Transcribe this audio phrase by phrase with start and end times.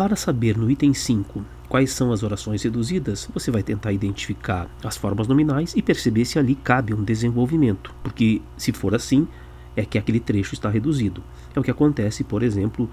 [0.00, 4.96] para saber no item 5 quais são as orações reduzidas, você vai tentar identificar as
[4.96, 9.28] formas nominais e perceber se ali cabe um desenvolvimento, porque se for assim,
[9.76, 11.22] é que aquele trecho está reduzido.
[11.54, 12.88] É o que acontece, por exemplo,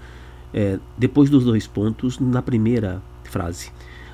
[0.52, 3.72] é, depois dos dois pontos na primeira frase.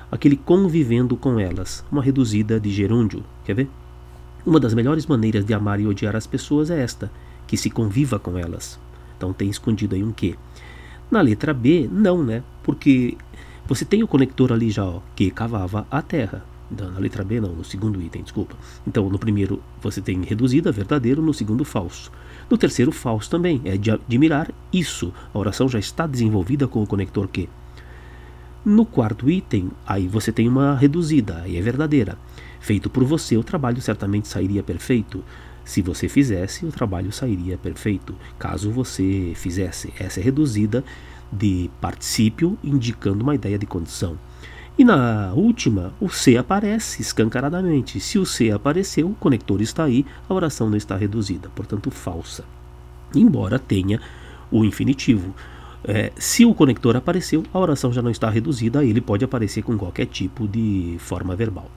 [0.09, 3.25] Aquele convivendo com elas, uma reduzida de gerúndio.
[3.43, 3.69] Quer ver?
[4.45, 7.11] Uma das melhores maneiras de amar e odiar as pessoas é esta,
[7.45, 8.79] que se conviva com elas.
[9.17, 10.37] Então tem escondido aí um quê.
[11.09, 12.43] Na letra B, não, né?
[12.63, 13.17] Porque
[13.67, 16.43] você tem o conector ali já, ó, que cavava a terra.
[16.69, 18.55] Na letra B, não, no segundo item, desculpa.
[18.87, 22.11] Então, no primeiro você tem reduzida, verdadeiro, no segundo, falso.
[22.49, 25.13] No terceiro, falso também, é de admirar isso.
[25.33, 27.49] A oração já está desenvolvida com o conector que.
[28.63, 32.17] No quarto item, aí você tem uma reduzida, aí é verdadeira.
[32.59, 35.23] Feito por você, o trabalho certamente sairia perfeito.
[35.65, 38.15] Se você fizesse, o trabalho sairia perfeito.
[38.37, 40.83] Caso você fizesse, essa é reduzida
[41.31, 44.17] de particípio, indicando uma ideia de condição.
[44.77, 47.99] E na última, o C aparece escancaradamente.
[47.99, 52.45] Se o C apareceu, o conector está aí, a oração não está reduzida, portanto, falsa.
[53.15, 53.99] Embora tenha
[54.51, 55.33] o infinitivo.
[55.83, 59.77] É, se o conector apareceu, a oração já não está reduzida, ele pode aparecer com
[59.77, 61.69] qualquer tipo de forma verbal.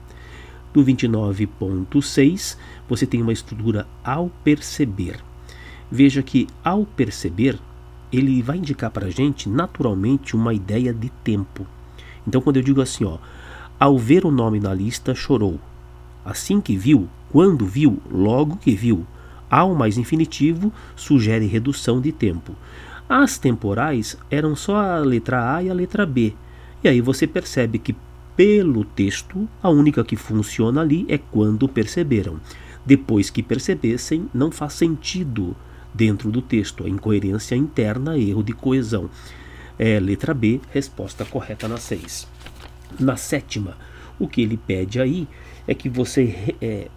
[0.73, 5.19] No 29.6, você tem uma estrutura ao perceber.
[5.91, 7.57] Veja que ao perceber,
[8.11, 11.65] ele vai indicar para a gente naturalmente uma ideia de tempo.
[12.27, 13.17] Então, quando eu digo assim, ó,
[13.79, 15.59] ao ver o nome na lista, chorou.
[16.23, 19.05] Assim que viu, quando viu, logo que viu.
[19.49, 22.53] Ao mais infinitivo sugere redução de tempo.
[23.07, 26.35] As temporais eram só a letra A e a letra B.
[26.83, 27.95] E aí você percebe que,
[28.39, 32.39] pelo texto, a única que funciona ali é quando perceberam.
[32.85, 35.53] Depois que percebessem, não faz sentido
[35.93, 36.85] dentro do texto.
[36.85, 39.09] A incoerência interna, erro de coesão.
[39.77, 42.29] É, letra B, resposta correta na 6.
[42.97, 43.75] Na sétima,
[44.17, 45.27] o que ele pede aí
[45.67, 46.87] é que você é,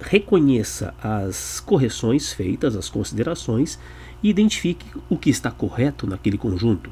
[0.00, 3.78] reconheça as correções feitas, as considerações,
[4.22, 6.90] e identifique o que está correto naquele conjunto.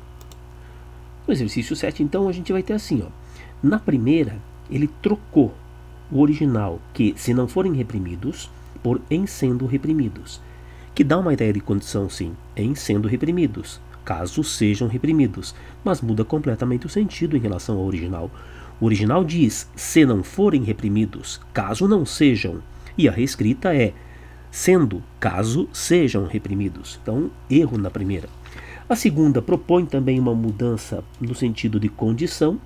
[1.26, 3.23] No exercício 7, então, a gente vai ter assim: ó.
[3.64, 4.36] Na primeira,
[4.70, 5.54] ele trocou
[6.10, 8.50] o original, que se não forem reprimidos,
[8.82, 10.40] por em sendo reprimidos
[10.94, 15.54] que dá uma ideia de condição, sim, em sendo reprimidos, caso sejam reprimidos,
[15.84, 18.30] mas muda completamente o sentido em relação ao original.
[18.80, 22.62] O original diz se não forem reprimidos, caso não sejam,
[22.96, 23.92] e a reescrita é
[24.52, 26.98] sendo, caso sejam reprimidos.
[27.02, 28.28] Então, erro na primeira.
[28.88, 32.60] A segunda propõe também uma mudança no sentido de condição,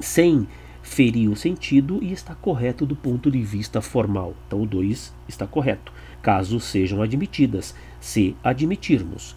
[0.00, 0.46] sem
[0.82, 4.34] ferir o sentido e está correto do ponto de vista formal.
[4.46, 5.92] Então, o 2 está correto
[6.22, 9.36] caso sejam admitidas, se admitirmos.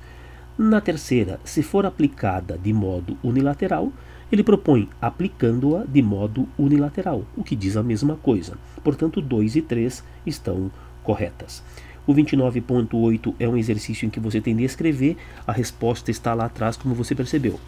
[0.57, 3.91] Na terceira, se for aplicada de modo unilateral,
[4.31, 8.57] ele propõe aplicando-a de modo unilateral, o que diz a mesma coisa.
[8.83, 10.71] Portanto, 2 e 3 estão
[11.03, 11.63] corretas.
[12.07, 16.45] O 29.8 é um exercício em que você tem de escrever, a resposta está lá
[16.45, 17.59] atrás, como você percebeu.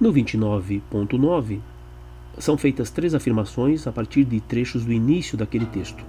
[0.00, 1.60] No 29.9,
[2.38, 6.04] são feitas três afirmações a partir de trechos do início daquele texto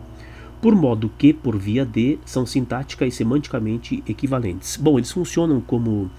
[0.66, 4.78] por modo que, por via de, são sintática e semanticamente equivalentes.
[4.78, 6.10] Bom, eles funcionam como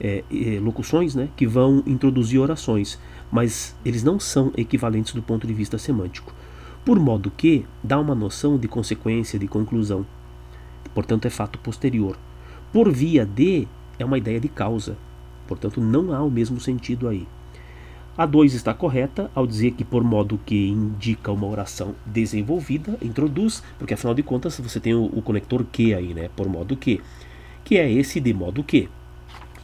[0.00, 2.98] é, é, locuções né, que vão introduzir orações,
[3.30, 6.34] mas eles não são equivalentes do ponto de vista semântico.
[6.84, 10.04] Por modo que, dá uma noção de consequência, de conclusão.
[10.92, 12.18] Portanto, é fato posterior.
[12.72, 13.68] Por via de,
[14.00, 14.96] é uma ideia de causa.
[15.46, 17.24] Portanto, não há o mesmo sentido aí.
[18.16, 23.62] A 2 está correta ao dizer que, por modo que indica uma oração desenvolvida, introduz,
[23.78, 26.28] porque afinal de contas você tem o, o conector que aí, né?
[26.36, 27.00] Por modo que,
[27.64, 28.90] que é esse de modo que.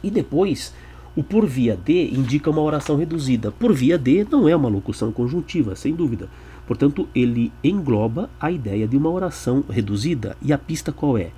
[0.01, 0.73] E depois,
[1.15, 3.51] o por via de indica uma oração reduzida.
[3.51, 6.27] Por via de não é uma locução conjuntiva, sem dúvida.
[6.65, 10.35] Portanto, ele engloba a ideia de uma oração reduzida.
[10.41, 11.29] E a pista qual é?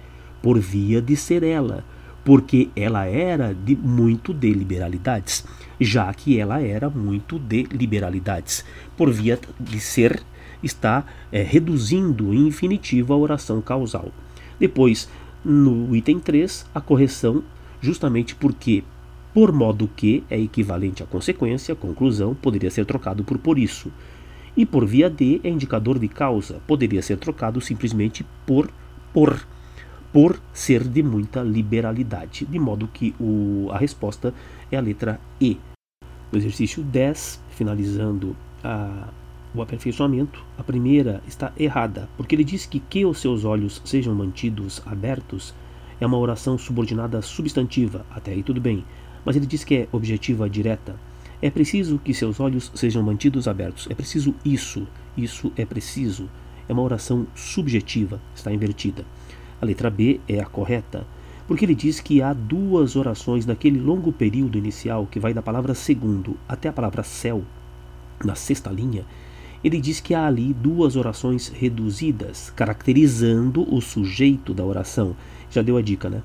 [0.41, 1.83] Por via de ser ela
[2.23, 5.45] porque ela era de muito de liberalidades,
[5.79, 8.63] já que ela era muito de liberalidades.
[8.95, 10.21] Por via de ser,
[10.61, 14.11] está é, reduzindo em infinitivo a oração causal.
[14.59, 15.09] Depois,
[15.43, 17.43] no item 3, a correção,
[17.81, 18.83] justamente porque
[19.33, 23.91] por modo que é equivalente à consequência, conclusão, poderia ser trocado por por isso.
[24.55, 28.69] E por via de é indicador de causa, poderia ser trocado simplesmente por
[29.13, 29.45] por
[30.11, 34.33] por ser de muita liberalidade, de modo que o, a resposta
[34.71, 35.57] é a letra E.
[36.31, 39.09] No exercício 10, finalizando a,
[39.53, 44.13] o aperfeiçoamento, a primeira está errada, porque ele diz que que os seus olhos sejam
[44.13, 45.53] mantidos abertos
[45.99, 48.83] é uma oração subordinada substantiva, até aí tudo bem,
[49.23, 50.95] mas ele diz que é objetiva direta.
[51.41, 53.87] É preciso que seus olhos sejam mantidos abertos.
[53.89, 54.87] É preciso isso.
[55.17, 56.29] Isso é preciso.
[56.69, 59.03] É uma oração subjetiva, está invertida.
[59.61, 61.05] A letra B é a correta,
[61.47, 65.75] porque ele diz que há duas orações naquele longo período inicial que vai da palavra
[65.75, 67.43] segundo até a palavra céu,
[68.25, 69.05] na sexta linha.
[69.63, 75.15] Ele diz que há ali duas orações reduzidas, caracterizando o sujeito da oração.
[75.51, 76.23] Já deu a dica, né?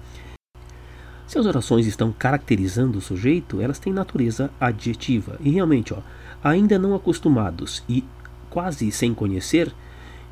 [1.26, 5.36] Se as orações estão caracterizando o sujeito, elas têm natureza adjetiva.
[5.40, 5.98] E realmente, ó,
[6.42, 8.02] ainda não acostumados e
[8.48, 9.74] quase sem conhecer,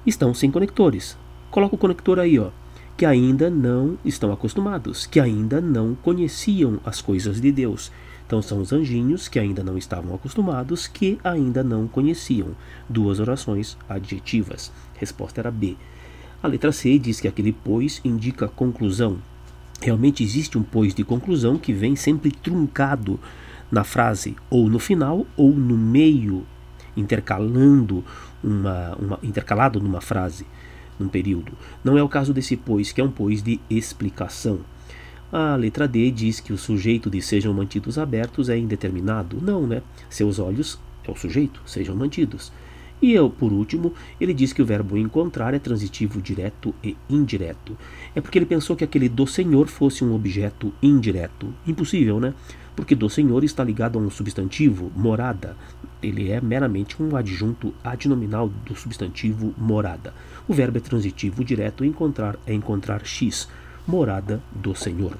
[0.07, 1.19] estão sem conectores.
[1.51, 2.51] Coloca o conector aí, ó,
[3.05, 7.93] que ainda não estão acostumados, que ainda não conheciam as coisas de Deus.
[8.27, 12.53] Então são os anjinhos que ainda não estavam acostumados, que ainda não conheciam.
[12.89, 14.73] Duas orações adjetivas.
[14.95, 15.77] Resposta era B.
[16.43, 19.19] A letra C diz que aquele pois indica conclusão,
[19.83, 23.21] Realmente existe um pois de conclusão que vem sempre truncado
[23.71, 26.47] na frase, ou no final, ou no meio,
[26.97, 28.03] intercalando
[28.43, 30.47] uma, uma, intercalado numa frase,
[30.99, 31.53] num período.
[31.83, 34.61] Não é o caso desse pois, que é um pois de explicação.
[35.33, 39.39] A letra D diz que o sujeito de sejam mantidos abertos é indeterminado.
[39.43, 39.83] Não, né?
[40.09, 42.53] Seus olhos é o sujeito, sejam mantidos.
[43.03, 47.77] E eu, por último, ele diz que o verbo encontrar é transitivo direto e indireto.
[48.15, 51.53] É porque ele pensou que aquele do Senhor fosse um objeto indireto.
[51.67, 52.33] Impossível, né?
[52.77, 55.57] Porque do Senhor está ligado a um substantivo, morada.
[56.03, 60.13] Ele é meramente um adjunto adnominal do substantivo morada.
[60.47, 63.49] O verbo é transitivo direto, encontrar é encontrar X,
[63.87, 65.17] morada do Senhor.